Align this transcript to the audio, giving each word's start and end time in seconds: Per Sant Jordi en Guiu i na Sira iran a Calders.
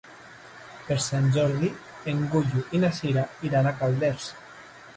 Per 0.85 0.95
Sant 1.07 1.27
Jordi 1.35 1.69
en 2.13 2.25
Guiu 2.33 2.65
i 2.79 2.83
na 2.85 2.91
Sira 3.01 3.27
iran 3.51 3.69
a 3.69 3.75
Calders. 3.83 4.31